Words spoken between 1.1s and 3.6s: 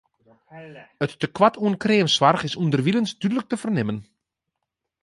tekoart oan kreamsoarch is ûnderwilens dúdlik te